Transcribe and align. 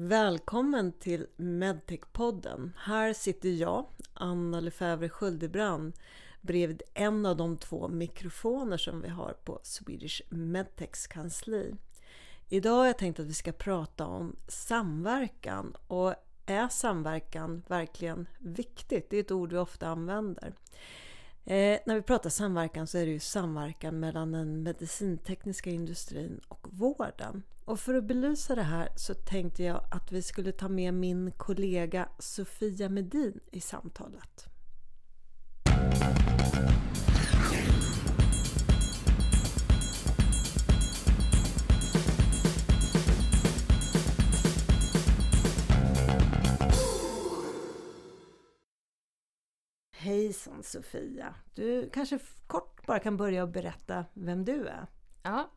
Välkommen 0.00 0.92
till 0.92 1.26
Medtech-podden. 1.36 2.72
Här 2.76 3.12
sitter 3.12 3.48
jag, 3.48 3.86
Anna 4.14 4.60
Lefevre 4.60 5.08
Sköldebrand, 5.08 5.92
bredvid 6.40 6.82
en 6.94 7.26
av 7.26 7.36
de 7.36 7.56
två 7.56 7.88
mikrofoner 7.88 8.76
som 8.76 9.00
vi 9.00 9.08
har 9.08 9.32
på 9.32 9.60
Swedish 9.62 10.22
Medtechs 10.28 11.06
kansli. 11.06 11.74
Idag 12.48 12.76
har 12.76 12.86
jag 12.86 12.98
tänkt 12.98 13.20
att 13.20 13.26
vi 13.26 13.34
ska 13.34 13.52
prata 13.52 14.06
om 14.06 14.36
samverkan 14.48 15.76
och 15.86 16.14
är 16.46 16.68
samverkan 16.68 17.62
verkligen 17.68 18.26
viktigt? 18.38 19.10
Det 19.10 19.16
är 19.16 19.20
ett 19.20 19.30
ord 19.30 19.52
vi 19.52 19.58
ofta 19.58 19.88
använder. 19.88 20.52
Eh, 21.48 21.78
när 21.86 21.94
vi 21.94 22.02
pratar 22.02 22.30
samverkan 22.30 22.86
så 22.86 22.98
är 22.98 23.06
det 23.06 23.12
ju 23.12 23.20
samverkan 23.20 24.00
mellan 24.00 24.32
den 24.32 24.62
medicintekniska 24.62 25.70
industrin 25.70 26.40
och 26.48 26.66
vården. 26.70 27.42
Och 27.64 27.80
för 27.80 27.94
att 27.94 28.04
belysa 28.04 28.54
det 28.54 28.62
här 28.62 28.88
så 28.96 29.14
tänkte 29.14 29.62
jag 29.62 29.84
att 29.90 30.12
vi 30.12 30.22
skulle 30.22 30.52
ta 30.52 30.68
med 30.68 30.94
min 30.94 31.32
kollega 31.32 32.08
Sofia 32.18 32.88
Medin 32.88 33.40
i 33.50 33.60
samtalet. 33.60 34.48
Hejsan 50.08 50.62
Sofia! 50.62 51.34
Du 51.54 51.90
kanske 51.90 52.18
kort 52.46 52.86
bara 52.86 52.98
kan 52.98 53.16
börja 53.16 53.42
och 53.42 53.48
berätta 53.48 54.04
vem 54.14 54.44
du 54.44 54.66
är? 54.66 54.86
Ja, 55.22 55.50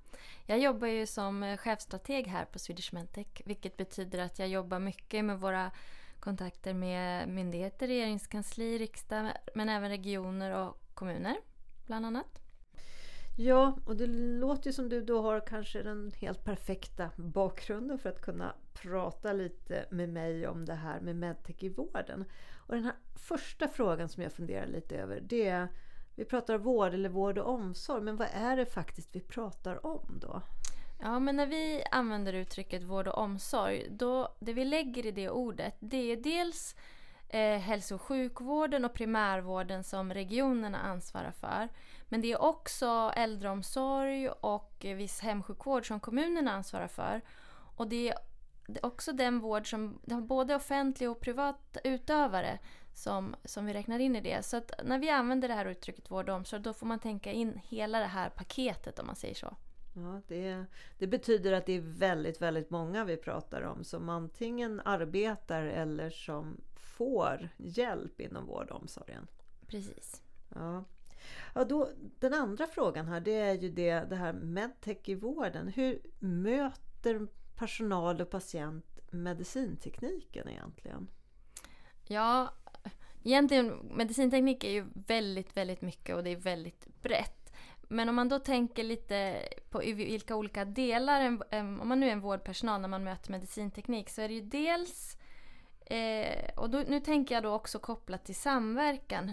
jag 0.46 0.60
jobbar 0.60 0.88
ju 0.88 1.06
som 1.06 1.58
chefstrateg 1.60 2.28
här 2.28 2.46
på 2.46 2.60
Swedish 2.60 2.94
Mentech 2.94 3.42
vilket 3.46 3.78
betyder 3.78 4.20
att 4.20 4.40
jag 4.40 4.48
jobbar 4.48 4.80
mycket 4.80 5.26
med 5.26 5.40
våra 5.40 5.72
kontakter 6.20 6.74
med 6.74 7.30
myndigheter, 7.30 7.88
regeringskansli, 7.88 8.78
riksdag 8.78 9.32
men 9.56 9.70
även 9.70 9.90
regioner 9.90 10.68
och 10.68 10.78
kommuner 10.94 11.36
bland 11.86 12.06
annat. 12.06 12.42
Ja, 13.38 13.78
och 13.86 13.96
det 13.96 14.08
låter 14.08 14.70
ju 14.70 14.74
som 14.74 14.90
du 14.90 15.02
då 15.02 15.22
har 15.22 15.48
kanske 15.48 15.84
den 15.84 16.12
helt 16.16 16.44
perfekta 16.44 17.10
bakgrunden 17.16 18.00
för 18.00 18.10
att 18.10 18.22
kunna 18.22 18.56
prata 18.74 19.34
lite 19.34 19.86
med 19.92 20.10
mig 20.10 20.48
om 20.48 20.66
det 20.66 20.74
här 20.74 21.00
med 21.00 21.16
medtech 21.16 21.64
i 21.64 21.70
vården. 21.70 22.26
Och 22.68 22.76
den 22.76 22.84
här 22.84 22.96
första 23.16 23.68
frågan 23.68 24.10
som 24.10 24.24
jag 24.24 24.34
funderar 24.34 24.68
lite 24.68 24.96
över 24.96 25.20
det 25.22 25.48
är 25.48 25.68
vi 26.16 26.26
pratar 26.26 26.58
vård 26.58 26.94
eller 26.94 27.10
vård 27.10 27.38
och 27.38 27.54
omsorg, 27.54 28.02
men 28.02 28.16
vad 28.16 28.28
är 28.34 28.58
det 28.58 28.66
faktiskt 28.66 29.16
vi 29.16 29.20
pratar 29.20 29.86
om 29.86 30.20
då? 30.22 30.42
Ja, 31.00 31.20
men 31.20 31.36
när 31.36 31.46
vi 31.46 31.84
använder 31.92 32.34
uttrycket 32.34 32.84
vård 32.84 33.08
och 33.08 33.18
omsorg, 33.18 33.88
då 33.90 34.36
det 34.40 34.54
vi 34.54 34.66
lägger 34.66 35.06
i 35.06 35.12
det 35.12 35.30
ordet, 35.30 35.76
det 35.80 36.12
är 36.12 36.18
dels 36.18 36.76
eh, 37.30 37.58
hälso 37.58 37.96
och 37.96 38.02
sjukvården 38.02 38.86
och 38.86 38.94
primärvården 38.94 39.84
som 39.84 40.14
regionerna 40.14 40.78
ansvarar 40.78 41.32
för. 41.32 41.70
Men 42.10 42.22
det 42.22 42.32
är 42.32 42.42
också 42.42 43.12
äldreomsorg 43.16 44.30
och 44.30 44.86
eh, 44.86 44.96
viss 44.96 45.20
hemsjukvård 45.20 45.88
som 45.88 46.00
kommunerna 46.00 46.52
ansvarar 46.52 46.88
för. 46.88 47.22
Och 47.76 47.88
det 47.88 48.10
är 48.10 48.16
också 48.82 49.14
den 49.14 49.40
vård 49.40 49.70
som 49.70 50.00
har 50.12 50.22
både 50.22 50.56
offentlig 50.56 51.10
och 51.10 51.20
privat 51.20 51.78
utövare 51.84 52.60
som, 52.94 53.36
som 53.46 53.66
vi 53.66 53.74
räknar 53.74 54.00
in 54.00 54.16
i 54.16 54.22
det. 54.22 54.46
Så 54.46 54.58
att 54.58 54.72
när 54.84 55.00
vi 55.00 55.10
använder 55.10 55.48
det 55.48 55.54
här 55.54 55.66
uttrycket 55.66 56.12
vård 56.12 56.30
och 56.30 56.36
omsorg 56.36 56.62
då 56.62 56.74
får 56.74 56.86
man 56.86 57.00
tänka 57.00 57.32
in 57.32 57.62
hela 57.64 58.00
det 58.00 58.06
här 58.06 58.30
paketet 58.30 59.00
om 59.00 59.08
man 59.08 59.16
säger 59.16 59.36
så. 59.36 59.56
Ja, 59.96 60.22
det, 60.28 60.66
det 60.98 61.08
betyder 61.08 61.54
att 61.54 61.66
det 61.66 61.74
är 61.74 61.82
väldigt, 61.82 62.42
väldigt 62.42 62.70
många 62.70 63.06
vi 63.06 63.18
pratar 63.18 63.62
om 63.62 63.84
som 63.84 64.10
antingen 64.10 64.82
arbetar 64.86 65.64
eller 65.64 66.10
som 66.10 66.58
får 66.76 67.50
hjälp 67.58 68.22
inom 68.22 68.46
vård 68.46 68.70
och 68.72 68.82
omsorgen. 68.82 69.28
Precis. 69.68 70.22
Ja. 70.56 70.84
Ja, 71.54 71.64
då, 71.64 71.90
den 72.20 72.34
andra 72.34 72.68
frågan 72.68 73.08
här 73.08 73.20
det 73.20 73.36
är 73.36 73.54
ju 73.54 73.70
det, 73.70 73.94
det 74.10 74.16
här 74.16 74.34
medtech 74.34 75.10
i 75.10 75.16
vården. 75.16 75.68
Hur 75.68 76.00
möter 76.20 77.28
personal 77.62 78.22
och 78.22 78.30
patient 78.30 79.00
medicintekniken 79.12 80.50
egentligen? 80.50 81.08
Ja, 82.08 82.54
egentligen 83.24 83.68
medicinteknik 83.70 84.64
är 84.64 84.70
ju 84.70 84.86
väldigt, 84.94 85.58
väldigt 85.58 85.82
mycket 85.82 86.16
och 86.16 86.24
det 86.24 86.30
är 86.30 86.36
väldigt 86.36 87.02
brett. 87.02 87.54
Men 87.82 88.10
om 88.10 88.16
man 88.16 88.30
då 88.30 88.40
tänker 88.40 88.84
lite 88.84 89.48
på 89.70 89.80
vilka 89.80 90.36
olika 90.36 90.66
delar, 90.66 91.28
om 91.52 91.88
man 91.88 92.00
nu 92.00 92.08
är 92.08 92.12
en 92.12 92.22
vårdpersonal 92.22 92.82
när 92.82 92.88
man 92.88 93.04
möter 93.04 93.32
medicinteknik 93.32 94.10
så 94.10 94.22
är 94.22 94.28
det 94.28 94.34
ju 94.34 94.42
dels, 94.42 95.18
eh, 95.86 96.50
och 96.58 96.70
då, 96.70 96.84
nu 96.88 97.00
tänker 97.00 97.36
jag 97.36 97.44
då 97.44 97.54
också 97.54 97.80
kopplat 97.80 98.26
till 98.26 98.36
samverkan. 98.36 99.30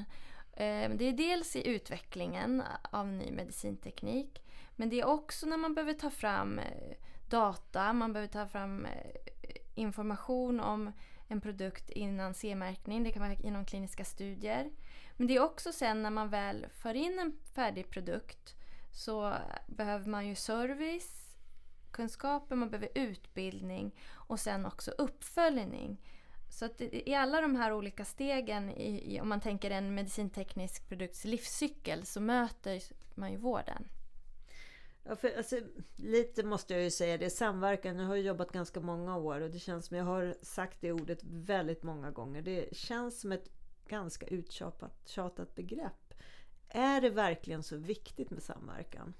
Eh, 0.53 0.91
det 0.95 1.05
är 1.05 1.13
dels 1.13 1.57
i 1.57 1.69
utvecklingen 1.69 2.63
av 2.91 3.07
ny 3.07 3.31
medicinteknik 3.31 4.43
men 4.77 4.89
det 4.89 5.01
är 5.01 5.07
också 5.07 5.47
när 5.47 5.57
man 5.57 5.75
behöver 5.75 5.93
ta 5.93 6.11
fram 6.11 6.59
eh, 6.59 6.97
data, 7.31 7.93
man 7.93 8.13
behöver 8.13 8.33
ta 8.33 8.47
fram 8.47 8.87
eh, 8.87 8.93
information 9.75 10.61
om 10.61 10.93
en 11.29 11.41
produkt 11.41 11.91
innan 11.91 12.35
C-märkning. 12.35 13.05
Det 13.05 13.13
kan 13.13 13.23
vara 13.23 13.35
inom 13.35 13.65
kliniska 13.65 14.05
studier. 14.05 14.71
Men 15.17 15.27
det 15.27 15.37
är 15.37 15.43
också 15.43 15.73
sen 15.73 16.03
när 16.03 16.11
man 16.11 16.29
väl 16.29 16.67
för 16.71 16.95
in 16.95 17.19
en 17.19 17.39
färdig 17.55 17.91
produkt 17.91 18.55
så 18.93 19.35
behöver 19.67 20.07
man 20.07 20.29
ju 20.29 20.35
service, 20.35 21.37
kunskaper, 21.91 22.57
man 22.57 22.71
behöver 22.71 22.91
utbildning 22.95 23.95
och 24.13 24.41
sen 24.41 24.67
också 24.67 24.91
uppföljning. 24.91 26.01
Så 26.51 26.65
att 26.65 26.81
i 26.81 27.15
alla 27.15 27.41
de 27.41 27.57
här 27.57 27.73
olika 27.73 28.05
stegen, 28.05 28.71
i, 28.71 29.15
i, 29.15 29.21
om 29.21 29.29
man 29.29 29.41
tänker 29.41 29.71
en 29.71 29.95
medicinteknisk 29.95 30.89
produkts 30.89 31.25
livscykel, 31.25 32.07
så 32.07 32.21
möter 32.21 32.83
man 33.15 33.31
ju 33.31 33.37
vården. 33.37 33.89
Ja, 35.09 35.17
för, 35.17 35.37
alltså, 35.37 35.57
lite 35.97 36.43
måste 36.43 36.75
jag 36.75 36.83
ju 36.83 36.91
säga 36.91 37.19
det. 37.19 37.31
Samverkan, 37.31 37.99
jag 37.99 38.07
har 38.07 38.17
jobbat 38.17 38.53
ganska 38.53 38.81
många 38.81 39.17
år 39.17 39.41
och 39.41 39.51
det 39.51 39.59
känns 39.59 39.87
som 39.87 39.97
jag 39.97 40.05
har 40.05 40.35
sagt 40.43 40.81
det 40.81 40.93
ordet 40.93 41.19
väldigt 41.23 41.83
många 41.83 42.11
gånger. 42.11 42.43
Det 42.43 42.77
känns 42.77 43.21
som 43.21 43.33
ett 43.33 43.51
ganska 43.87 44.27
uttjatat 44.27 45.55
begrepp. 45.55 46.15
Är 46.69 47.01
det 47.01 47.11
verkligen 47.11 47.63
så 47.63 47.77
viktigt 47.77 48.31
med 48.31 48.43
samverkan? 48.43 49.15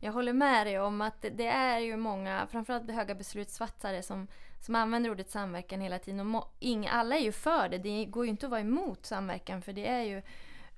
Jag 0.00 0.12
håller 0.12 0.32
med 0.32 0.66
dig 0.66 0.80
om 0.80 1.00
att 1.00 1.22
det 1.22 1.46
är 1.46 1.78
ju 1.78 1.96
många, 1.96 2.46
framförallt 2.50 2.90
höga 2.90 3.14
beslutsfattare 3.14 4.02
som, 4.02 4.28
som 4.60 4.74
använder 4.74 5.10
ordet 5.10 5.30
samverkan 5.30 5.80
hela 5.80 5.98
tiden. 5.98 6.20
Och 6.20 6.26
må, 6.26 6.48
alla 6.88 7.16
är 7.16 7.22
ju 7.22 7.32
för 7.32 7.68
det. 7.68 7.78
Det 7.78 8.04
går 8.04 8.24
ju 8.24 8.30
inte 8.30 8.46
att 8.46 8.50
vara 8.50 8.60
emot 8.60 9.06
samverkan 9.06 9.62
för 9.62 9.72
det 9.72 9.86
är 9.86 10.02
ju 10.02 10.22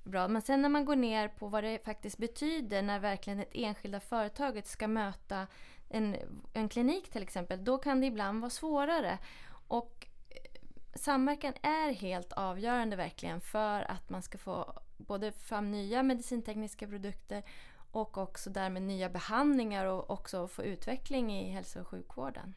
bra. 0.05 0.27
Men 0.27 0.41
sen 0.41 0.61
när 0.61 0.69
man 0.69 0.85
går 0.85 0.95
ner 0.95 1.27
på 1.27 1.47
vad 1.47 1.63
det 1.63 1.85
faktiskt 1.85 2.17
betyder 2.17 2.81
när 2.81 2.99
verkligen 2.99 3.39
det 3.39 3.63
enskilda 3.65 3.99
företaget 3.99 4.67
ska 4.67 4.87
möta 4.87 5.47
en, 5.89 6.15
en 6.53 6.69
klinik 6.69 7.09
till 7.09 7.23
exempel, 7.23 7.63
då 7.63 7.77
kan 7.77 8.01
det 8.01 8.07
ibland 8.07 8.41
vara 8.41 8.49
svårare. 8.49 9.17
Och 9.67 10.07
eh, 10.29 10.61
samverkan 10.95 11.53
är 11.61 11.93
helt 11.93 12.33
avgörande 12.33 12.95
verkligen 12.95 13.41
för 13.41 13.91
att 13.91 14.09
man 14.09 14.21
ska 14.21 14.37
få 14.37 14.81
både 14.97 15.31
fram 15.31 15.71
nya 15.71 16.03
medicintekniska 16.03 16.87
produkter 16.87 17.43
och 17.91 18.17
också 18.17 18.49
därmed 18.49 18.81
nya 18.81 19.09
behandlingar 19.09 19.85
och 19.85 20.09
också 20.09 20.47
få 20.47 20.63
utveckling 20.63 21.33
i 21.33 21.51
hälso 21.51 21.79
och 21.79 21.87
sjukvården. 21.87 22.53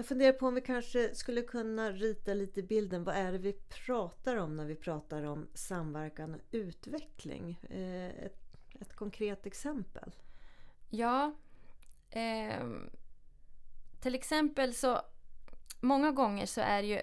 Jag 0.00 0.06
funderar 0.06 0.32
på 0.32 0.46
om 0.46 0.54
vi 0.54 0.60
kanske 0.60 1.14
skulle 1.14 1.42
kunna 1.42 1.92
rita 1.92 2.34
lite 2.34 2.62
bilden. 2.62 3.04
Vad 3.04 3.14
är 3.14 3.32
det 3.32 3.38
vi 3.38 3.52
pratar 3.52 4.36
om 4.36 4.56
när 4.56 4.64
vi 4.64 4.74
pratar 4.74 5.22
om 5.22 5.48
samverkan 5.54 6.34
och 6.34 6.40
utveckling? 6.50 7.60
Eh, 7.70 8.24
ett, 8.24 8.56
ett 8.80 8.96
konkret 8.96 9.46
exempel. 9.46 10.16
Ja. 10.90 11.34
Eh, 12.10 12.66
till 14.00 14.14
exempel 14.14 14.74
så 14.74 15.00
många 15.80 16.10
gånger 16.12 16.46
så 16.46 16.60
är 16.60 16.82
det 16.82 16.88
ju 16.88 17.00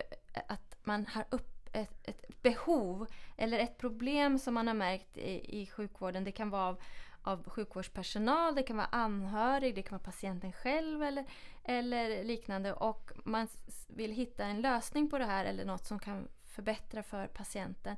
att 0.47 0.77
man 0.83 1.05
har 1.05 1.25
upp 1.29 1.69
ett, 1.73 2.07
ett 2.07 2.41
behov 2.41 3.07
eller 3.37 3.59
ett 3.59 3.77
problem 3.77 4.39
som 4.39 4.53
man 4.53 4.67
har 4.67 4.73
märkt 4.73 5.17
i, 5.17 5.61
i 5.61 5.67
sjukvården. 5.67 6.23
Det 6.23 6.31
kan 6.31 6.49
vara 6.49 6.67
av 6.67 6.81
av 7.27 7.49
sjukvårdspersonal, 7.49 8.55
det 8.55 8.63
kan 8.63 8.77
vara 8.77 8.87
anhörig, 8.91 9.75
det 9.75 9.81
kan 9.81 9.97
vara 9.97 10.03
patienten 10.03 10.53
själv 10.53 11.03
eller, 11.03 11.25
eller 11.67 12.23
liknande. 12.23 12.73
Och 12.73 13.11
man 13.23 13.47
vill 13.87 14.11
hitta 14.11 14.45
en 14.45 14.61
lösning 14.61 15.09
på 15.09 15.17
det 15.17 15.25
här 15.25 15.45
eller 15.45 15.65
något 15.65 15.85
som 15.85 15.99
kan 15.99 16.27
förbättra 16.45 17.03
för 17.03 17.27
patienten. 17.27 17.95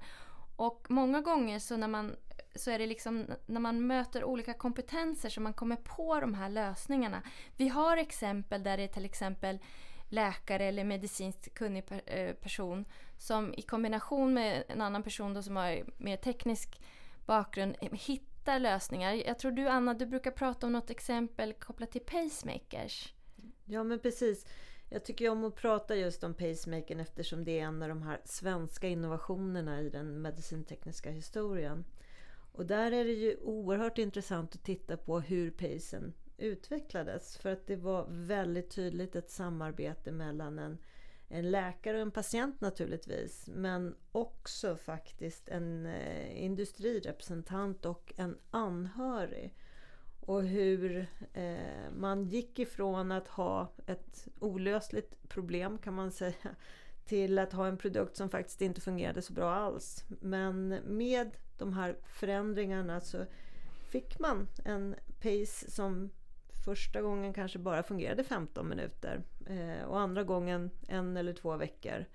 Och 0.56 0.88
många 0.90 1.22
gånger 1.22 1.60
så, 1.60 1.78
när 1.78 1.88
man, 1.88 2.16
så 2.56 2.72
är 2.72 2.80
det 2.80 2.88
liksom 2.88 3.26
när 3.46 3.60
man 3.60 3.88
möter 3.88 4.24
olika 4.24 4.54
kompetenser 4.54 5.30
som 5.30 5.44
man 5.44 5.54
kommer 5.54 5.76
på 5.76 6.20
de 6.20 6.34
här 6.34 6.50
lösningarna. 6.50 7.22
Vi 7.58 7.68
har 7.68 7.98
exempel 7.98 8.64
där 8.64 8.78
det 8.78 8.84
är 8.84 8.88
till 8.88 9.06
exempel 9.06 9.60
läkare 10.10 10.66
eller 10.66 10.84
medicinskt 10.84 11.54
kunnig 11.54 11.84
eh, 12.06 12.34
person 12.34 12.86
som 13.18 13.54
i 13.54 13.62
kombination 13.62 14.34
med 14.34 14.64
en 14.68 14.82
annan 14.82 15.04
person 15.04 15.34
då 15.34 15.42
som 15.44 15.56
har 15.56 15.84
mer 15.98 16.18
teknisk 16.18 16.82
bakgrund 17.26 17.76
eh, 17.82 17.92
hittar 17.92 18.60
lösningar. 18.60 19.14
Jag 19.14 19.40
tror 19.40 19.52
du 19.52 19.68
Anna, 19.70 19.94
du 19.94 20.06
brukar 20.06 20.32
prata 20.32 20.68
om 20.68 20.74
något 20.74 20.90
exempel 20.90 21.54
kopplat 21.54 21.92
till 21.92 22.02
pacemakers. 22.02 23.14
Ja 23.72 23.84
men 23.84 24.00
precis. 24.00 24.46
Jag 24.90 25.04
tycker 25.06 25.30
om 25.30 25.44
att 25.44 25.56
prata 25.56 25.96
just 25.96 26.24
om 26.24 26.34
pacemakern 26.34 27.00
eftersom 27.00 27.44
det 27.44 27.60
är 27.60 27.64
en 27.64 27.84
av 27.84 27.90
de 27.90 28.02
här 28.02 28.22
svenska 28.26 28.88
innovationerna 28.88 29.82
i 29.82 29.90
den 29.90 30.22
medicintekniska 30.22 31.12
historien. 31.12 31.86
Och 32.52 32.66
där 32.66 32.92
är 32.92 33.06
det 33.06 33.14
ju 33.14 33.38
oerhört 33.38 33.98
intressant 33.98 34.56
att 34.56 34.64
titta 34.64 34.98
på 34.98 35.20
hur 35.20 35.52
pacen 35.52 36.14
utvecklades. 36.38 37.38
För 37.38 37.50
att 37.50 37.68
det 37.68 37.76
var 37.76 38.08
väldigt 38.10 38.70
tydligt 38.72 39.16
ett 39.16 39.32
samarbete 39.32 40.12
mellan 40.12 40.60
en, 40.60 40.78
en 41.28 41.52
läkare 41.52 41.96
och 41.98 42.02
en 42.02 42.12
patient 42.12 42.62
naturligtvis. 42.62 43.50
Men 43.54 43.96
också 44.12 44.76
faktiskt 44.76 45.50
en 45.50 45.86
eh, 45.86 46.44
industrirepresentant 46.44 47.86
och 47.86 48.14
en 48.18 48.38
anhörig. 48.52 49.56
Och 50.30 50.44
hur 50.44 51.08
eh, 51.34 51.92
man 51.96 52.24
gick 52.24 52.60
ifrån 52.60 53.12
att 53.12 53.28
ha 53.28 53.72
ett 53.86 54.28
olösligt 54.40 55.30
problem 55.30 55.78
kan 55.78 55.94
man 55.94 56.12
säga 56.12 56.56
till 57.06 57.40
att 57.40 57.54
ha 57.54 57.68
en 57.68 57.78
produkt 57.78 58.18
som 58.18 58.30
faktiskt 58.30 58.62
inte 58.62 58.82
fungerade 58.82 59.22
så 59.22 59.34
bra 59.34 59.54
alls. 59.54 60.06
Men 60.08 60.68
med 60.86 61.32
de 61.58 61.74
här 61.74 61.98
förändringarna 62.06 63.02
så 63.02 63.26
fick 63.88 64.20
man 64.20 64.48
en 64.66 64.96
pace 65.22 65.72
som 65.72 66.10
första 66.66 67.02
gången 67.02 67.34
kanske 67.34 67.60
bara 67.60 67.84
fungerade 67.84 68.24
15 68.24 68.70
minuter 68.70 69.24
eh, 69.48 69.84
och 69.84 70.00
andra 70.00 70.24
gången 70.24 70.72
en 70.88 71.18
eller 71.18 71.34
två 71.34 71.58
veckor. 71.58 72.06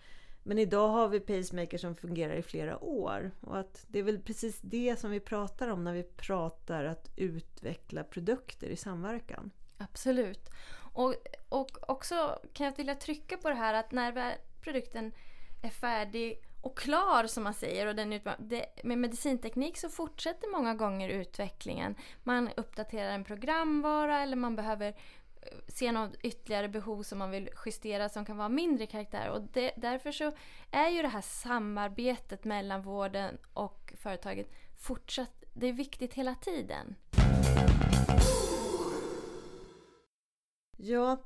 Men 0.46 0.58
idag 0.58 0.88
har 0.88 1.08
vi 1.08 1.20
pacemaker 1.20 1.78
som 1.78 1.96
fungerar 1.96 2.34
i 2.34 2.42
flera 2.42 2.84
år 2.84 3.30
och 3.40 3.58
att 3.58 3.84
det 3.88 3.98
är 3.98 4.02
väl 4.02 4.18
precis 4.18 4.60
det 4.60 5.00
som 5.00 5.10
vi 5.10 5.20
pratar 5.20 5.68
om 5.68 5.84
när 5.84 5.92
vi 5.92 6.02
pratar 6.02 6.84
att 6.84 7.10
utveckla 7.16 8.04
produkter 8.04 8.66
i 8.66 8.76
samverkan. 8.76 9.50
Absolut. 9.78 10.50
Och, 10.92 11.14
och 11.48 11.90
också 11.90 12.38
kan 12.52 12.66
jag 12.66 12.76
vilja 12.76 12.94
trycka 12.94 13.36
på 13.36 13.48
det 13.48 13.54
här 13.54 13.74
att 13.74 13.92
när 13.92 14.36
produkten 14.60 15.12
är 15.62 15.70
färdig 15.70 16.42
och 16.60 16.78
klar 16.78 17.26
som 17.26 17.44
man 17.44 17.54
säger. 17.54 17.86
Och 17.86 17.94
den 17.94 18.20
det, 18.38 18.66
med 18.84 18.98
medicinteknik 18.98 19.78
så 19.78 19.88
fortsätter 19.88 20.52
många 20.52 20.74
gånger 20.74 21.08
utvecklingen. 21.08 21.94
Man 22.22 22.50
uppdaterar 22.56 23.12
en 23.12 23.24
programvara 23.24 24.20
eller 24.20 24.36
man 24.36 24.56
behöver 24.56 24.94
se 25.68 25.92
något 25.92 26.14
ytterligare 26.22 26.68
behov 26.68 27.02
som 27.02 27.18
man 27.18 27.30
vill 27.30 27.50
justera 27.66 28.08
som 28.08 28.24
kan 28.24 28.36
vara 28.36 28.48
mindre 28.48 28.86
karaktär. 28.86 29.30
Och 29.30 29.42
det, 29.52 29.72
därför 29.76 30.12
så 30.12 30.32
är 30.70 30.88
ju 30.88 31.02
det 31.02 31.08
här 31.08 31.20
samarbetet 31.20 32.44
mellan 32.44 32.82
vården 32.82 33.38
och 33.52 33.94
företaget 33.96 34.50
fortsatt, 34.78 35.44
det 35.52 35.66
är 35.66 35.72
viktigt 35.72 36.14
hela 36.14 36.34
tiden. 36.34 36.94
Ja, 40.76 41.22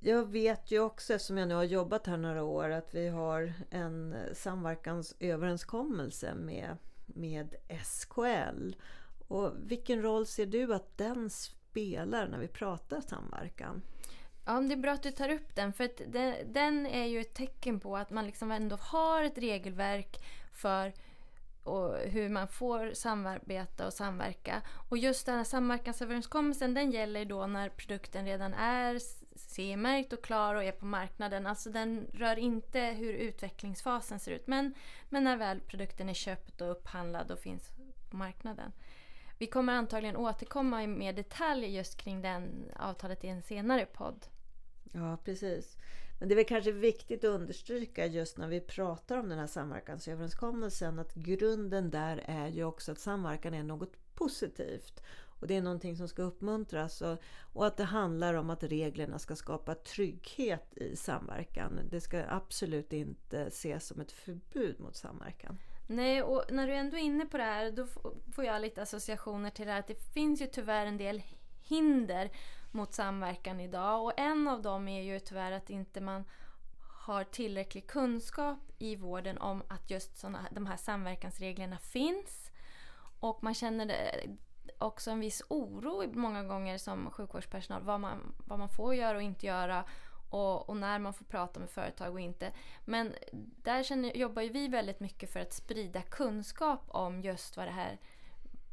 jag 0.00 0.32
vet 0.32 0.70
ju 0.70 0.80
också, 0.80 1.14
eftersom 1.14 1.38
jag 1.38 1.48
nu 1.48 1.54
har 1.54 1.64
jobbat 1.64 2.06
här 2.06 2.16
några 2.16 2.42
år, 2.42 2.70
att 2.70 2.94
vi 2.94 3.08
har 3.08 3.52
en 3.70 4.16
samverkansöverenskommelse 4.34 6.34
med, 6.34 6.76
med 7.06 7.54
SKL. 7.84 8.72
Och 9.28 9.52
vilken 9.58 10.02
roll 10.02 10.26
ser 10.26 10.46
du 10.46 10.74
att 10.74 10.98
den 10.98 11.30
spelar 11.70 12.28
när 12.28 12.38
vi 12.38 12.48
pratar 12.48 13.00
samverkan? 13.00 13.82
Ja, 14.44 14.60
det 14.60 14.74
är 14.74 14.76
bra 14.76 14.92
att 14.92 15.02
du 15.02 15.10
tar 15.10 15.28
upp 15.28 15.54
den, 15.54 15.72
för 15.72 15.84
att 15.84 16.00
den, 16.06 16.34
den 16.52 16.86
är 16.86 17.04
ju 17.04 17.20
ett 17.20 17.34
tecken 17.34 17.80
på 17.80 17.96
att 17.96 18.10
man 18.10 18.26
liksom 18.26 18.50
ändå 18.50 18.76
har 18.76 19.22
ett 19.22 19.38
regelverk 19.38 20.24
för 20.52 20.92
och 21.64 21.96
hur 21.96 22.28
man 22.28 22.48
får 22.48 22.92
samarbeta 22.94 23.86
och 23.86 23.92
samverka. 23.92 24.62
Och 24.88 24.98
just 24.98 25.26
den 25.26 25.36
här 25.36 25.44
samverkansöverenskommelsen 25.44 26.74
den 26.74 26.90
gäller 26.90 27.24
då 27.24 27.46
när 27.46 27.68
produkten 27.68 28.24
redan 28.24 28.54
är 28.54 28.98
CE-märkt 29.34 30.12
och 30.12 30.24
klar 30.24 30.54
och 30.54 30.64
är 30.64 30.72
på 30.72 30.84
marknaden. 30.84 31.46
Alltså 31.46 31.70
den 31.70 32.06
rör 32.12 32.38
inte 32.38 32.80
hur 32.80 33.12
utvecklingsfasen 33.12 34.20
ser 34.20 34.32
ut 34.32 34.46
men, 34.46 34.74
men 35.08 35.24
när 35.24 35.36
väl 35.36 35.60
produkten 35.60 36.08
är 36.08 36.14
köpt 36.14 36.60
och 36.60 36.70
upphandlad 36.70 37.30
och 37.30 37.38
finns 37.38 37.70
på 38.10 38.16
marknaden. 38.16 38.72
Vi 39.40 39.46
kommer 39.46 39.72
antagligen 39.72 40.16
återkomma 40.16 40.82
i 40.82 40.86
mer 40.86 41.12
detalj 41.12 41.76
just 41.76 41.96
kring 41.96 42.22
den 42.22 42.70
avtalet 42.76 43.24
i 43.24 43.28
en 43.28 43.42
senare 43.42 43.86
podd. 43.86 44.26
Ja, 44.92 45.18
precis. 45.24 45.76
Men 46.18 46.28
det 46.28 46.34
är 46.34 46.36
väl 46.36 46.44
kanske 46.44 46.72
viktigt 46.72 47.24
att 47.24 47.30
understryka 47.30 48.06
just 48.06 48.38
när 48.38 48.48
vi 48.48 48.60
pratar 48.60 49.16
om 49.16 49.28
den 49.28 49.38
här 49.38 49.46
samverkansöverenskommelsen 49.46 50.98
att 50.98 51.14
grunden 51.14 51.90
där 51.90 52.24
är 52.26 52.48
ju 52.48 52.64
också 52.64 52.92
att 52.92 52.98
samverkan 52.98 53.54
är 53.54 53.62
något 53.62 54.14
positivt. 54.14 55.02
Och 55.40 55.46
det 55.46 55.56
är 55.56 55.62
någonting 55.62 55.96
som 55.96 56.08
ska 56.08 56.22
uppmuntras 56.22 57.02
och, 57.02 57.18
och, 57.52 57.66
att 57.66 57.76
det 57.76 57.84
handlar 57.84 58.34
om 58.34 58.50
att 58.50 58.62
reglerna 58.62 59.18
ska 59.18 59.36
skapa 59.36 59.74
trygghet 59.74 60.76
i 60.76 60.96
samverkan. 60.96 61.80
Det 61.90 62.00
ska 62.00 62.24
absolut 62.28 62.92
inte 62.92 63.40
ses 63.40 63.86
som 63.86 64.00
ett 64.00 64.12
förbud 64.12 64.80
mot 64.80 64.96
samverkan. 64.96 65.58
Nej, 65.92 66.22
och 66.22 66.44
när 66.48 66.66
du 66.66 66.74
ändå 66.74 66.96
är 66.96 67.00
inne 67.00 67.26
på 67.26 67.36
det 67.36 67.42
här 67.42 67.70
då 67.70 67.86
får 68.34 68.44
jag 68.44 68.62
lite 68.62 68.82
associationer 68.82 69.50
till 69.50 69.66
det 69.66 69.72
här 69.72 69.80
att 69.80 69.86
det 69.86 70.12
finns 70.14 70.42
ju 70.42 70.46
tyvärr 70.46 70.86
en 70.86 70.96
del 70.96 71.22
hinder 71.60 72.30
mot 72.70 72.94
samverkan 72.94 73.60
idag 73.60 74.04
och 74.04 74.12
en 74.16 74.48
av 74.48 74.62
dem 74.62 74.88
är 74.88 75.02
ju 75.02 75.20
tyvärr 75.20 75.52
att 75.52 75.70
inte 75.70 76.00
man 76.00 76.24
har 77.06 77.24
tillräcklig 77.24 77.86
kunskap 77.86 78.58
i 78.78 78.96
vården 78.96 79.38
om 79.38 79.62
att 79.68 79.90
just 79.90 80.18
såna, 80.18 80.46
de 80.50 80.66
här 80.66 80.76
samverkansreglerna 80.76 81.78
finns. 81.78 82.50
Och 83.20 83.42
man 83.42 83.54
känner 83.54 83.86
eh, 83.88 84.30
också 84.78 85.10
en 85.10 85.20
viss 85.20 85.42
oro 85.48 86.12
många 86.12 86.44
gånger 86.44 86.78
som 86.78 87.10
sjukvårdspersonal 87.10 87.82
vad 87.82 88.00
man, 88.00 88.34
vad 88.46 88.58
man 88.58 88.68
får 88.68 88.94
göra 88.94 89.16
och 89.16 89.22
inte 89.22 89.46
göra 89.46 89.84
och, 90.30 90.68
och, 90.68 90.76
när 90.76 90.98
man 90.98 91.14
får 91.14 91.24
prata 91.24 91.60
med 91.60 91.70
företag 91.70 92.12
och 92.12 92.20
inte. 92.20 92.52
Men 92.84 93.14
där 93.62 93.82
känner, 93.82 94.16
jobbar 94.16 94.42
ju 94.42 94.48
vi 94.48 94.68
väldigt 94.68 95.00
mycket 95.00 95.32
för 95.32 95.40
att 95.40 95.52
sprida 95.52 96.02
kunskap 96.02 96.82
om 96.88 97.20
just 97.20 97.56
vad 97.56 97.66
det 97.66 97.72
här, 97.72 97.98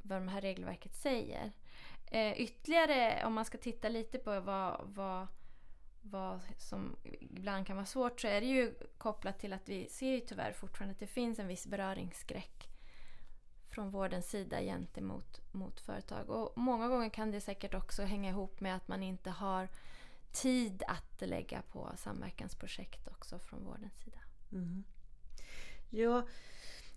vad 0.02 0.22
det 0.22 0.30
här 0.30 0.42
regelverket 0.42 0.96
säger. 0.96 1.52
Eh, 2.12 2.42
ytterligare, 2.42 3.26
om 3.26 3.34
man 3.34 3.46
ska 3.46 3.58
titta 3.58 3.90
lite 3.90 4.18
på 4.18 4.40
vad, 4.40 4.82
vad, 4.84 5.28
vad 6.02 6.40
som 6.58 6.96
ibland 7.04 7.68
kan 7.68 7.76
vara 7.76 7.86
svårt 7.86 8.22
så 8.22 8.28
är 8.28 8.42
det 8.42 8.48
ju 8.48 8.74
kopplat 8.98 9.40
till 9.40 9.54
att 9.54 9.70
vi 9.70 9.90
ser 9.90 10.12
ju 10.12 10.20
tyvärr 10.20 10.52
fortfarande 10.52 10.92
att 10.92 11.00
det 11.00 11.08
finns 11.08 11.40
en 11.40 11.48
viss 11.48 11.68
beröringsskräck 11.68 12.70
från 13.70 13.92
vårdens 13.92 14.30
sida 14.30 14.62
gentemot 14.62 15.42
mot 15.52 15.80
företag. 15.80 16.30
Och 16.30 16.58
många 16.58 16.88
gånger 16.88 17.10
kan 17.10 17.32
det 17.32 17.42
säkert 17.42 17.74
också 17.74 18.04
hänga 18.04 18.30
ihop 18.30 18.60
med 18.60 18.76
att 18.76 18.88
man 18.88 19.04
inte 19.04 19.30
har 19.30 19.68
tid 20.42 20.84
att 20.88 21.30
lägga 21.30 21.62
på 21.62 21.92
samverkansprojekt 21.98 23.08
också 23.08 23.40
från 23.40 23.64
vårdens 23.64 23.94
sida. 24.04 24.20
Mm. 24.52 24.84
Ja, 25.90 26.28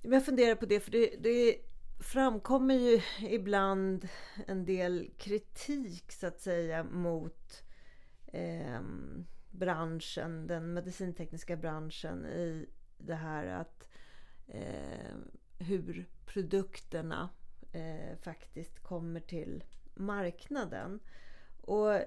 jag 0.03 0.25
funderar 0.25 0.55
på 0.55 0.67
det 0.67 0.81
för 0.81 0.91
det, 0.91 1.17
det 1.19 1.57
framkommer 2.01 2.75
ju 2.75 3.01
ibland 3.21 4.09
en 4.47 4.65
del 4.65 5.11
kritik 5.19 6.13
så 6.13 6.27
att 6.27 6.41
säga 6.41 6.85
mot 6.85 7.63
eh, 8.27 8.81
branschen, 9.51 10.47
den 10.47 10.75
medicintekniska 10.75 11.57
branschen 11.57 12.27
i 12.27 12.67
det 12.99 13.15
här 13.15 13.47
att 13.47 13.89
eh, 14.47 15.17
hur 15.59 16.09
produkterna 16.27 17.29
eh, 17.73 18.19
faktiskt 18.23 18.83
kommer 18.83 19.21
till 19.21 19.65
marknaden. 19.95 21.01
Och 21.61 22.03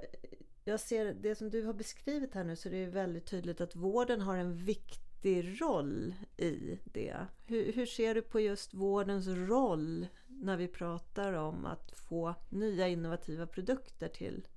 jag 0.64 0.80
ser 0.80 1.14
det 1.14 1.36
som 1.36 1.50
du 1.50 1.66
har 1.66 1.74
beskrivit 1.74 2.34
här 2.34 2.44
nu 2.44 2.56
så 2.56 2.70
det 2.70 2.78
är 2.78 2.90
väldigt 2.90 3.26
tydligt 3.26 3.62
att 3.62 3.76
vården 3.76 4.22
har 4.22 4.38
en 4.38 4.58
viktig 4.58 5.62
roll 5.62 6.14
i 6.38 6.80
det. 6.84 7.18
Hur, 7.46 7.74
hur 7.74 7.86
ser 7.86 8.16
du 8.16 8.22
på 8.22 8.40
just 8.40 8.74
vårdens 8.74 9.28
roll 9.28 10.08
när 10.28 10.58
vi 10.58 10.68
pratar 10.68 11.34
om 11.34 11.66
att 11.66 11.92
få 12.00 12.36
nya 12.50 12.88
innovativa 12.88 13.48
produkter 13.48 14.08
till 14.08 14.48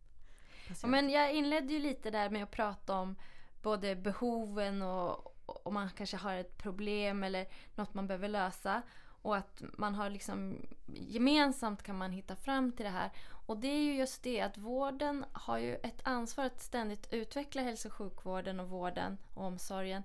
patienter? 0.69 0.89
men 0.89 1.11
jag 1.11 1.35
inledde 1.35 1.73
ju 1.73 1.79
lite 1.79 2.11
där 2.11 2.31
med 2.31 2.43
att 2.43 2.51
prata 2.51 2.95
om 2.95 3.17
både 3.63 3.97
behoven 3.97 4.83
och 4.83 5.37
om 5.47 5.75
man 5.75 5.91
kanske 5.97 6.17
har 6.17 6.37
ett 6.37 6.59
problem 6.59 7.23
eller 7.23 7.47
något 7.75 7.95
man 7.95 8.07
behöver 8.07 8.29
lösa. 8.29 8.83
Och 9.23 9.37
att 9.37 9.63
man 9.79 9.95
har 9.95 10.11
liksom 10.11 10.67
gemensamt 10.99 11.83
kan 11.83 11.99
man 11.99 12.13
hitta 12.13 12.37
fram 12.37 12.73
till 12.73 12.85
det 12.85 12.91
här. 12.91 13.11
Och 13.47 13.57
det 13.57 13.69
är 13.69 13.83
ju 13.83 13.95
just 13.95 14.23
det 14.23 14.41
att 14.41 14.59
vården 14.59 15.25
har 15.33 15.59
ju 15.59 15.75
ett 15.75 16.01
ansvar 16.03 16.45
att 16.45 16.63
ständigt 16.63 17.09
utveckla 17.11 17.63
hälso 17.63 17.89
och 17.89 17.95
sjukvården 17.95 18.61
och 18.61 18.69
vården 18.69 19.19
och 19.35 19.45
omsorgen. 19.45 20.03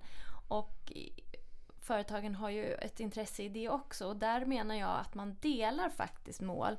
Och 0.48 0.92
företagen 1.80 2.34
har 2.34 2.50
ju 2.50 2.74
ett 2.74 3.00
intresse 3.00 3.42
i 3.42 3.48
det 3.48 3.68
också. 3.68 4.08
Och 4.08 4.16
där 4.16 4.44
menar 4.44 4.74
jag 4.74 5.00
att 5.00 5.14
man 5.14 5.36
delar 5.40 5.88
faktiskt 5.88 6.40
mål. 6.40 6.76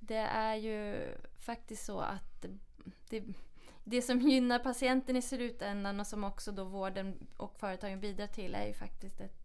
Det 0.00 0.16
är 0.16 0.54
ju 0.54 1.08
faktiskt 1.38 1.84
så 1.84 2.00
att 2.00 2.46
det, 3.08 3.24
det 3.84 4.02
som 4.02 4.20
gynnar 4.20 4.58
patienten 4.58 5.16
i 5.16 5.22
slutändan 5.22 6.00
och 6.00 6.06
som 6.06 6.24
också 6.24 6.52
då 6.52 6.64
vården 6.64 7.26
och 7.36 7.56
företagen 7.58 8.00
bidrar 8.00 8.26
till 8.26 8.54
är 8.54 8.66
ju 8.66 8.74
faktiskt 8.74 9.20
ett 9.20 9.43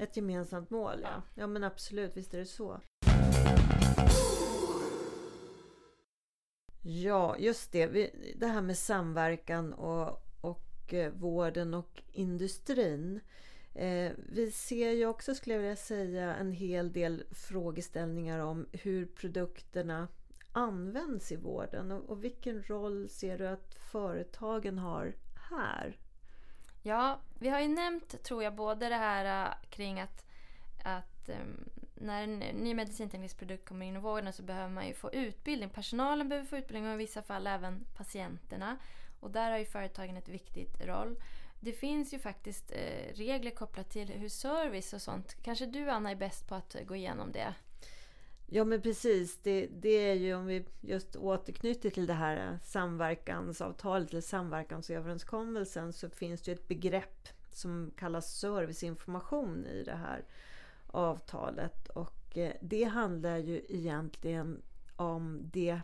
ett 0.00 0.16
gemensamt 0.16 0.70
mål, 0.70 1.00
ja. 1.02 1.22
Ja 1.34 1.46
men 1.46 1.64
absolut, 1.64 2.16
visst 2.16 2.34
är 2.34 2.38
det 2.38 2.46
så. 2.46 2.80
Ja, 6.82 7.36
just 7.38 7.72
det. 7.72 8.10
Det 8.36 8.46
här 8.46 8.62
med 8.62 8.78
samverkan 8.78 9.72
och, 9.72 10.22
och 10.40 10.94
eh, 10.94 11.12
vården 11.12 11.74
och 11.74 12.02
industrin. 12.12 13.20
Eh, 13.74 14.12
vi 14.32 14.50
ser 14.50 14.90
ju 14.90 15.06
också, 15.06 15.34
skulle 15.34 15.54
jag 15.54 15.62
vilja 15.62 15.76
säga, 15.76 16.34
en 16.34 16.52
hel 16.52 16.92
del 16.92 17.24
frågeställningar 17.30 18.38
om 18.38 18.66
hur 18.72 19.06
produkterna 19.06 20.08
används 20.52 21.32
i 21.32 21.36
vården 21.36 21.90
och, 21.90 22.10
och 22.10 22.24
vilken 22.24 22.62
roll 22.62 23.08
ser 23.08 23.38
du 23.38 23.48
att 23.48 23.74
företagen 23.74 24.78
har 24.78 25.14
här? 25.50 25.99
Ja, 26.82 27.20
vi 27.38 27.48
har 27.48 27.60
ju 27.60 27.68
nämnt, 27.68 28.22
tror 28.22 28.42
jag, 28.42 28.54
både 28.54 28.88
det 28.88 28.94
här 28.94 29.46
äh, 29.46 29.54
kring 29.70 30.00
att, 30.00 30.24
att 30.84 31.28
um, 31.28 31.64
när 31.94 32.22
en 32.22 32.38
ny 32.38 32.74
medicinteknisk 32.74 33.38
produkt 33.38 33.68
kommer 33.68 33.86
in 33.86 33.96
i 33.96 33.98
vården 33.98 34.32
så 34.32 34.42
behöver 34.42 34.68
man 34.68 34.86
ju 34.86 34.94
få 34.94 35.12
utbildning. 35.12 35.70
Personalen 35.70 36.28
behöver 36.28 36.48
få 36.48 36.56
utbildning 36.56 36.88
och 36.88 36.94
i 36.94 36.98
vissa 36.98 37.22
fall 37.22 37.46
även 37.46 37.86
patienterna. 37.96 38.76
Och 39.20 39.30
där 39.30 39.50
har 39.50 39.58
ju 39.58 39.64
företagen 39.64 40.16
ett 40.16 40.28
viktigt 40.28 40.80
roll. 40.80 41.16
Det 41.60 41.72
finns 41.72 42.14
ju 42.14 42.18
faktiskt 42.18 42.72
eh, 42.72 43.14
regler 43.14 43.50
kopplat 43.50 43.90
till 43.90 44.08
hur 44.08 44.28
service 44.28 44.92
och 44.92 45.02
sånt. 45.02 45.36
Kanske 45.42 45.66
du 45.66 45.90
Anna 45.90 46.10
är 46.10 46.16
bäst 46.16 46.48
på 46.48 46.54
att 46.54 46.76
gå 46.86 46.96
igenom 46.96 47.32
det? 47.32 47.54
Ja 48.52 48.64
men 48.64 48.82
precis, 48.82 49.38
det, 49.42 49.66
det 49.66 50.08
är 50.10 50.14
ju 50.14 50.34
om 50.34 50.46
vi 50.46 50.64
just 50.80 51.16
återknyter 51.16 51.90
till 51.90 52.06
det 52.06 52.14
här 52.14 52.58
samverkansavtalet 52.64 54.10
eller 54.10 54.20
samverkansöverenskommelsen 54.20 55.92
så 55.92 56.10
finns 56.10 56.42
det 56.42 56.52
ett 56.52 56.68
begrepp 56.68 57.28
som 57.52 57.90
kallas 57.96 58.38
serviceinformation 58.38 59.66
i 59.66 59.82
det 59.84 59.94
här 59.94 60.24
avtalet. 60.86 61.88
Och 61.88 62.38
eh, 62.38 62.52
det 62.60 62.84
handlar 62.84 63.36
ju 63.36 63.62
egentligen 63.68 64.62
om 64.96 65.40
det 65.52 65.80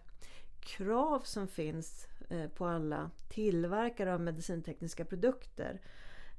krav 0.61 1.21
som 1.25 1.49
finns 1.49 2.07
eh, 2.29 2.49
på 2.49 2.67
alla 2.67 3.11
tillverkare 3.29 4.15
av 4.15 4.21
medicintekniska 4.21 5.05
produkter. 5.05 5.81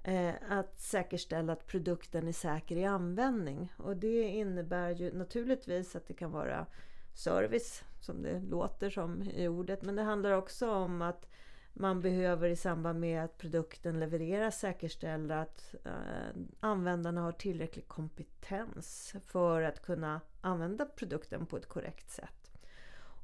Eh, 0.08 0.34
att 0.50 0.80
säkerställa 0.80 1.54
att 1.54 1.68
produkten 1.68 2.28
är 2.28 2.32
säker 2.32 2.76
i 2.76 2.86
användning. 2.86 3.74
Och 3.78 3.98
det 3.98 4.22
innebär 4.22 4.90
ju 4.90 5.14
naturligtvis 5.14 5.96
att 5.96 6.08
det 6.08 6.14
kan 6.14 6.32
vara 6.32 6.66
service, 7.14 7.84
som 8.02 8.22
det 8.22 8.40
låter 8.40 8.90
som 8.90 9.24
i 9.24 9.48
ordet, 9.48 9.82
men 9.82 9.96
det 9.96 10.02
handlar 10.02 10.32
också 10.32 10.72
om 10.72 11.02
att 11.02 11.28
man 11.74 12.02
behöver 12.02 12.50
i 12.50 12.56
samband 12.56 13.00
med 13.00 13.24
att 13.24 13.38
produkten 13.38 14.00
levereras 14.00 14.60
säkerställa 14.60 15.42
att 15.42 15.76
eh, 15.86 16.42
användarna 16.60 17.22
har 17.22 17.32
tillräcklig 17.32 17.88
kompetens 17.88 19.16
för 19.26 19.62
att 19.62 19.82
kunna 19.82 20.22
använda 20.42 20.86
produkten 20.86 21.46
på 21.46 21.58
ett 21.58 21.68
korrekt 21.68 22.10
sätt. 22.10 22.47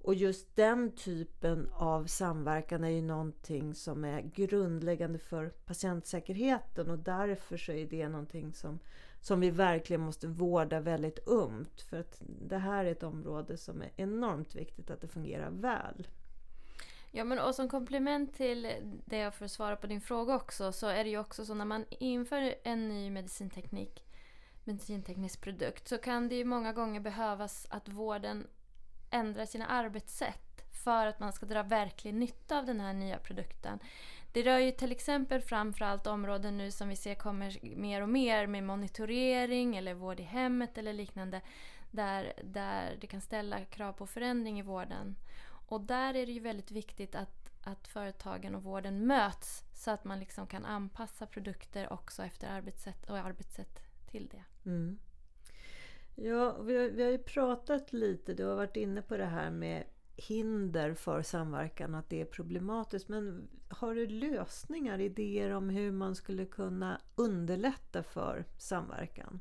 Och 0.04 0.16
just 0.16 0.56
den 0.56 0.92
typen 0.92 1.70
av 1.74 2.06
samverkan 2.06 2.84
är 2.84 2.90
ju 2.90 3.02
någonting 3.02 3.76
som 3.76 4.06
är 4.06 4.22
grundläggande 4.22 5.20
för 5.20 5.50
patientsäkerheten 5.50 6.90
och 6.90 7.00
därför 7.00 7.58
så 7.58 7.72
är 7.72 7.86
det 7.86 8.10
någonting 8.10 8.54
som, 8.54 8.80
som 9.22 9.40
vi 9.40 9.50
verkligen 9.50 10.02
måste 10.02 10.28
vårda 10.28 10.80
väldigt 10.80 11.28
ömt. 11.28 11.82
För 11.82 12.00
att 12.00 12.22
det 12.50 12.58
här 12.58 12.86
är 12.86 12.92
ett 12.92 13.04
område 13.04 13.58
som 13.58 13.82
är 13.82 13.92
enormt 13.96 14.56
viktigt 14.56 14.92
att 14.92 15.02
det 15.02 15.08
fungerar 15.08 15.50
väl. 15.50 16.08
Ja 17.12 17.24
men 17.24 17.40
och 17.40 17.56
som 17.56 17.70
komplement 17.70 18.36
till 18.36 18.72
det 19.06 19.32
för 19.32 19.46
att 19.46 19.52
svara 19.52 19.76
på 19.76 19.88
din 19.88 20.02
fråga 20.02 20.36
också 20.36 20.72
så 20.72 20.88
är 20.88 21.04
det 21.04 21.10
ju 21.10 21.18
också 21.18 21.46
så 21.46 21.54
när 21.54 21.66
man 21.66 21.86
inför 21.90 22.56
en 22.64 22.88
ny 22.88 23.10
medicinteknik 23.10 24.04
medicinteknisk 24.64 25.42
produkt 25.42 25.88
så 25.88 25.98
kan 25.98 26.30
det 26.30 26.36
ju 26.36 26.46
många 26.46 26.74
gånger 26.74 27.00
behövas 27.00 27.68
att 27.70 27.90
vården 27.90 28.48
ändrar 29.14 29.46
sina 29.46 29.66
arbetssätt 29.66 30.66
för 30.84 31.06
att 31.08 31.20
man 31.20 31.34
ska 31.34 31.46
dra 31.46 31.64
verklig 31.64 32.14
nytta 32.14 32.58
av 32.58 32.66
den 32.66 32.80
här 32.80 32.94
nya 32.94 33.18
produkten. 33.18 33.80
Det 34.32 34.42
rör 34.42 34.60
ju 34.60 34.72
till 34.72 34.92
exempel 34.92 35.42
framförallt 35.42 36.08
områden 36.08 36.58
nu 36.58 36.72
som 36.72 36.90
vi 36.90 36.96
ser 36.96 37.16
kommer 37.16 37.76
mer 37.76 38.02
och 38.02 38.10
mer 38.10 38.48
med 38.48 38.64
monitorering 38.64 39.76
eller 39.76 39.94
vård 39.94 40.20
i 40.20 40.24
hemmet 40.24 40.78
eller 40.78 40.94
liknande 40.94 41.42
där, 41.92 42.34
där 42.44 42.98
det 43.02 43.08
kan 43.08 43.22
ställa 43.22 43.66
krav 43.66 43.94
på 43.94 44.08
förändring 44.08 44.60
i 44.60 44.62
vården. 44.62 45.16
Och 45.68 45.82
där 45.82 46.16
är 46.16 46.26
det 46.26 46.32
ju 46.32 46.40
väldigt 46.40 46.72
viktigt 46.72 47.16
att, 47.16 47.50
att 47.64 47.88
företagen 47.88 48.56
och 48.56 48.64
vården 48.64 49.08
möts 49.08 49.64
så 49.74 49.92
att 49.92 50.04
man 50.04 50.20
liksom 50.20 50.48
kan 50.48 50.66
anpassa 50.66 51.26
produkter 51.26 51.94
också 51.94 52.24
efter 52.24 52.48
arbetssätt 52.48 53.10
och 53.10 53.18
arbetssätt 53.18 53.80
till 54.12 54.28
det. 54.28 54.70
Mm. 54.70 55.00
Ja, 56.16 56.58
vi 56.62 56.78
har, 56.78 56.88
vi 56.88 57.04
har 57.04 57.12
ju 57.12 57.18
pratat 57.18 57.94
lite, 57.94 58.34
du 58.34 58.46
har 58.46 58.56
varit 58.56 58.76
inne 58.76 59.02
på 59.02 59.18
det 59.18 59.26
här 59.26 59.52
med 59.52 59.84
hinder 60.16 60.94
för 60.94 61.22
samverkan, 61.22 61.96
att 61.96 62.10
det 62.10 62.22
är 62.22 62.26
problematiskt. 62.26 63.10
Men 63.10 63.50
har 63.70 63.96
du 63.96 64.08
lösningar, 64.08 65.00
idéer 65.00 65.50
om 65.50 65.70
hur 65.70 65.92
man 65.92 66.16
skulle 66.16 66.46
kunna 66.46 67.02
underlätta 67.16 68.04
för 68.04 68.46
samverkan? 68.58 69.40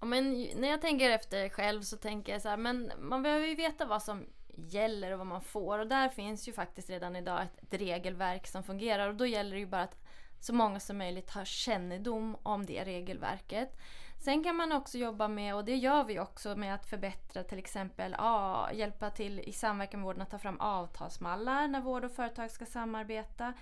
Ja, 0.00 0.06
men 0.06 0.46
när 0.56 0.68
jag 0.68 0.80
tänker 0.80 1.10
efter 1.10 1.48
själv 1.48 1.82
så 1.82 1.96
tänker 1.96 2.32
jag 2.32 2.42
så 2.42 2.48
här, 2.48 2.56
men 2.56 2.92
man 2.98 3.22
behöver 3.22 3.46
ju 3.46 3.54
veta 3.54 3.86
vad 3.86 4.02
som 4.02 4.26
gäller 4.56 5.12
och 5.12 5.18
vad 5.18 5.26
man 5.26 5.42
får. 5.42 5.78
Och 5.78 5.86
där 5.86 6.08
finns 6.08 6.48
ju 6.48 6.52
faktiskt 6.52 6.90
redan 6.90 7.16
idag 7.16 7.42
ett, 7.42 7.62
ett 7.62 7.80
regelverk 7.80 8.46
som 8.46 8.62
fungerar 8.62 9.08
och 9.08 9.14
då 9.14 9.26
gäller 9.26 9.52
det 9.52 9.58
ju 9.58 9.66
bara 9.66 9.82
att 9.82 10.03
så 10.44 10.52
många 10.52 10.80
som 10.80 10.98
möjligt 10.98 11.30
har 11.30 11.44
kännedom 11.44 12.36
om 12.42 12.66
det 12.66 12.84
regelverket. 12.84 13.76
Sen 14.18 14.44
kan 14.44 14.56
man 14.56 14.72
också 14.72 14.98
jobba 14.98 15.28
med, 15.28 15.54
och 15.54 15.64
det 15.64 15.76
gör 15.76 16.04
vi 16.04 16.20
också, 16.20 16.56
med 16.56 16.74
att 16.74 16.86
förbättra 16.86 17.42
till 17.42 17.58
exempel 17.58 18.14
ja, 18.18 18.72
hjälpa 18.72 19.10
till 19.10 19.40
i 19.40 19.52
samverkan 19.52 20.00
med 20.00 20.06
vården 20.06 20.22
att 20.22 20.30
ta 20.30 20.38
fram 20.38 20.60
avtalsmallar 20.60 21.68
när 21.68 21.80
vård 21.80 22.04
och 22.04 22.12
företag 22.12 22.50
ska 22.50 22.66
samarbeta. 22.66 23.52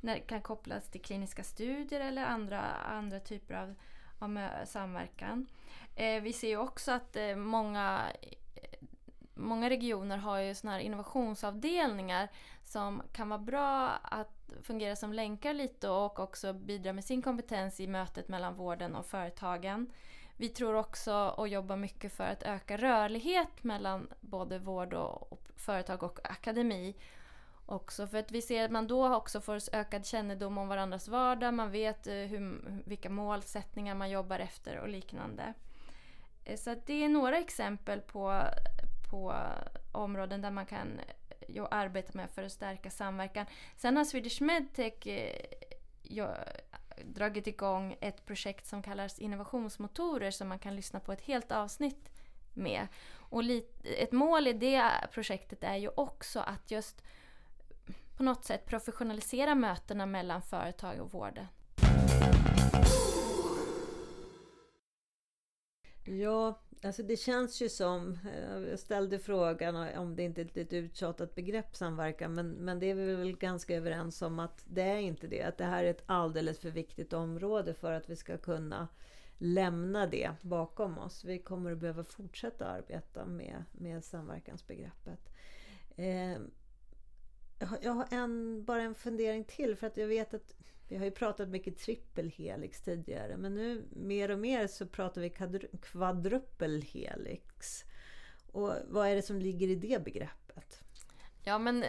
När 0.00 0.14
det 0.14 0.20
kan 0.20 0.42
kopplas 0.42 0.90
till 0.90 1.00
kliniska 1.00 1.44
studier 1.44 2.00
eller 2.00 2.24
andra, 2.24 2.62
andra 2.70 3.20
typer 3.20 3.54
av, 3.54 3.74
av 4.18 4.48
samverkan. 4.64 5.46
Eh, 5.96 6.22
vi 6.22 6.32
ser 6.32 6.48
ju 6.48 6.56
också 6.56 6.92
att 6.92 7.16
eh, 7.16 7.36
många 7.36 8.02
många 9.34 9.70
regioner 9.70 10.16
har 10.16 10.38
ju 10.38 10.54
såna 10.54 10.72
här 10.72 10.80
innovationsavdelningar 10.80 12.28
som 12.64 13.02
kan 13.12 13.28
vara 13.28 13.38
bra 13.38 13.88
att 14.02 14.37
fungera 14.62 14.96
som 14.96 15.12
länkar 15.12 15.54
lite 15.54 15.88
och 15.88 16.20
också 16.20 16.52
bidra 16.52 16.92
med 16.92 17.04
sin 17.04 17.22
kompetens 17.22 17.80
i 17.80 17.86
mötet 17.86 18.28
mellan 18.28 18.54
vården 18.54 18.94
och 18.94 19.06
företagen. 19.06 19.92
Vi 20.36 20.48
tror 20.48 20.74
också 20.74 21.34
och 21.36 21.48
jobbar 21.48 21.76
mycket 21.76 22.12
för 22.12 22.24
att 22.24 22.42
öka 22.42 22.76
rörlighet 22.76 23.64
mellan 23.64 24.08
både 24.20 24.58
vård 24.58 24.94
och, 24.94 25.38
företag 25.56 26.02
och 26.02 26.18
akademi. 26.24 26.96
Också 27.66 28.06
för 28.06 28.18
att 28.18 28.30
vi 28.30 28.42
ser 28.42 28.64
att 28.64 28.70
man 28.70 28.86
då 28.86 29.14
också 29.14 29.40
får 29.40 29.60
ökad 29.72 30.06
kännedom 30.06 30.58
om 30.58 30.68
varandras 30.68 31.08
vardag, 31.08 31.54
man 31.54 31.70
vet 31.70 32.06
eh, 32.06 32.14
hur, 32.14 32.60
vilka 32.84 33.10
målsättningar 33.10 33.94
man 33.94 34.10
jobbar 34.10 34.38
efter 34.38 34.78
och 34.78 34.88
liknande. 34.88 35.54
Eh, 36.44 36.56
så 36.56 36.74
det 36.86 37.04
är 37.04 37.08
några 37.08 37.38
exempel 37.38 38.00
på, 38.00 38.42
på 39.10 39.34
områden 39.92 40.42
där 40.42 40.50
man 40.50 40.66
kan 40.66 41.00
jag 41.48 41.68
arbetar 41.70 42.14
med 42.14 42.30
för 42.30 42.42
att 42.42 42.52
stärka 42.52 42.90
samverkan. 42.90 43.46
Sen 43.76 43.96
har 43.96 44.04
Swedish 44.04 44.42
Medtech 44.42 45.06
eh, 45.06 46.32
dragit 47.04 47.46
igång 47.46 47.96
ett 48.00 48.26
projekt 48.26 48.66
som 48.66 48.82
kallas 48.82 49.18
innovationsmotorer 49.18 50.30
som 50.30 50.48
man 50.48 50.58
kan 50.58 50.76
lyssna 50.76 51.00
på 51.00 51.12
ett 51.12 51.20
helt 51.20 51.52
avsnitt 51.52 52.10
med. 52.54 52.86
Och 53.10 53.42
ett 53.82 54.12
mål 54.12 54.46
i 54.46 54.52
det 54.52 54.82
projektet 55.12 55.64
är 55.64 55.76
ju 55.76 55.88
också 55.88 56.40
att 56.40 56.70
just 56.70 57.02
på 58.16 58.22
något 58.22 58.44
sätt 58.44 58.66
professionalisera 58.66 59.54
mötena 59.54 60.06
mellan 60.06 60.42
företag 60.42 61.00
och 61.00 61.12
vården. 61.12 61.46
Ja, 66.08 66.58
alltså 66.82 67.02
det 67.02 67.16
känns 67.16 67.62
ju 67.62 67.68
som, 67.68 68.18
eh, 68.34 68.58
jag 68.70 68.78
ställde 68.78 69.18
frågan 69.18 69.76
om 69.76 70.16
det 70.16 70.22
inte 70.22 70.40
är 70.40 70.58
ett 70.58 70.72
uttjatat 70.72 71.34
begrepp 71.34 71.76
samverkan, 71.76 72.34
men, 72.34 72.50
men 72.50 72.78
det 72.78 72.90
är 72.90 72.94
vi 72.94 73.14
väl 73.14 73.36
ganska 73.36 73.76
överens 73.76 74.22
om 74.22 74.38
att 74.38 74.64
det 74.66 74.82
är 74.82 74.98
inte 74.98 75.26
det. 75.26 75.42
Att 75.42 75.58
det 75.58 75.64
här 75.64 75.84
är 75.84 75.90
ett 75.90 76.02
alldeles 76.06 76.58
för 76.58 76.70
viktigt 76.70 77.12
område 77.12 77.74
för 77.74 77.92
att 77.92 78.10
vi 78.10 78.16
ska 78.16 78.38
kunna 78.38 78.88
lämna 79.38 80.06
det 80.06 80.30
bakom 80.42 80.98
oss. 80.98 81.24
Vi 81.24 81.38
kommer 81.38 81.72
att 81.72 81.78
behöva 81.78 82.04
fortsätta 82.04 82.66
arbeta 82.66 83.26
med, 83.26 83.64
med 83.72 84.04
samverkansbegreppet. 84.04 85.30
Eh, 85.96 86.38
jag 87.82 87.92
har 87.92 88.06
en, 88.10 88.64
bara 88.64 88.82
en 88.82 88.94
fundering 88.94 89.44
till 89.44 89.76
för 89.76 89.86
att 89.86 89.96
jag 89.96 90.06
vet 90.06 90.34
att 90.34 90.54
vi 90.88 90.96
har 90.96 91.04
ju 91.04 91.10
pratat 91.10 91.48
mycket 91.48 91.78
trippelhelix 91.78 92.80
tidigare 92.80 93.36
men 93.36 93.54
nu 93.54 93.88
mer 93.90 94.30
och 94.30 94.38
mer 94.38 94.66
så 94.66 94.86
pratar 94.86 95.20
vi 95.20 95.30
kvadrupelhelix. 95.82 97.84
Och 98.52 98.74
vad 98.88 99.08
är 99.08 99.14
det 99.14 99.22
som 99.22 99.38
ligger 99.38 99.68
i 99.68 99.74
det 99.74 100.04
begreppet? 100.04 100.80
Ja 101.44 101.58
men 101.58 101.82
eh, 101.82 101.88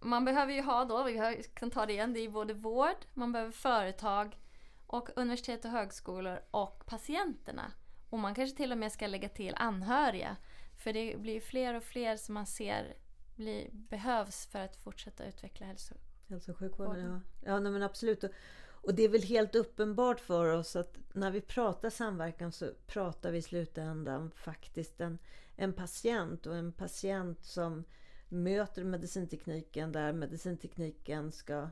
man 0.00 0.24
behöver 0.24 0.52
ju 0.52 0.62
ha 0.62 0.84
då, 0.84 1.02
vi 1.02 1.42
kan 1.54 1.70
ta 1.70 1.86
det 1.86 1.92
igen, 1.92 2.12
det 2.12 2.20
är 2.20 2.28
både 2.28 2.54
vård, 2.54 2.96
man 3.14 3.32
behöver 3.32 3.52
företag 3.52 4.38
och 4.86 5.08
universitet 5.16 5.64
och 5.64 5.70
högskolor 5.70 6.40
och 6.50 6.86
patienterna. 6.86 7.72
Och 8.10 8.18
man 8.18 8.34
kanske 8.34 8.56
till 8.56 8.72
och 8.72 8.78
med 8.78 8.92
ska 8.92 9.06
lägga 9.06 9.28
till 9.28 9.54
anhöriga. 9.56 10.36
För 10.78 10.92
det 10.92 11.20
blir 11.20 11.40
fler 11.40 11.74
och 11.74 11.82
fler 11.82 12.16
som 12.16 12.34
man 12.34 12.46
ser 12.46 12.96
blir, 13.36 13.68
behövs 13.72 14.46
för 14.46 14.58
att 14.58 14.76
fortsätta 14.76 15.24
utveckla 15.24 15.66
hälso 15.66 15.94
Hälso 16.28 16.52
och 16.52 16.58
sjukvården, 16.58 17.04
ja. 17.04 17.20
Ja, 17.50 17.60
nej, 17.60 17.72
men 17.72 17.82
absolut. 17.82 18.24
Och, 18.24 18.30
och 18.68 18.94
det 18.94 19.02
är 19.02 19.08
väl 19.08 19.22
helt 19.22 19.54
uppenbart 19.54 20.20
för 20.20 20.54
oss 20.54 20.76
att 20.76 20.98
när 21.12 21.30
vi 21.30 21.40
pratar 21.40 21.90
samverkan 21.90 22.52
så 22.52 22.70
pratar 22.86 23.32
vi 23.32 23.38
i 23.38 23.42
slutändan 23.42 24.30
faktiskt 24.30 25.00
en, 25.00 25.18
en 25.56 25.72
patient 25.72 26.46
och 26.46 26.56
en 26.56 26.72
patient 26.72 27.44
som 27.44 27.84
möter 28.28 28.84
medicintekniken 28.84 29.92
där 29.92 30.12
medicintekniken 30.12 31.32
ska 31.32 31.68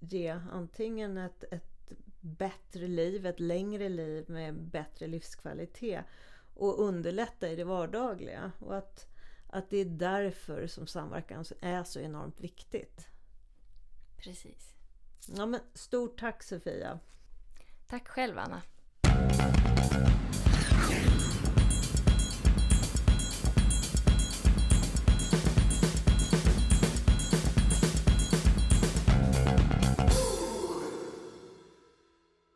ge 0.00 0.28
antingen 0.52 1.18
ett, 1.18 1.44
ett 1.50 1.92
bättre 2.20 2.88
liv, 2.88 3.26
ett 3.26 3.40
längre 3.40 3.88
liv 3.88 4.24
med 4.30 4.54
bättre 4.54 5.06
livskvalitet 5.06 6.04
och 6.54 6.80
underlätta 6.80 7.48
i 7.48 7.56
det 7.56 7.64
vardagliga. 7.64 8.52
Och 8.58 8.76
att, 8.76 9.06
att 9.46 9.70
det 9.70 9.76
är 9.76 9.84
därför 9.84 10.66
som 10.66 10.86
samverkan 10.86 11.44
är 11.60 11.84
så 11.84 12.00
enormt 12.00 12.40
viktigt. 12.40 13.08
Precis. 14.24 14.74
Ja, 15.26 15.46
men 15.46 15.60
stort 15.74 16.18
tack 16.20 16.42
Sofia! 16.42 16.98
Tack 17.86 18.08
själv 18.08 18.38
Anna! 18.38 18.62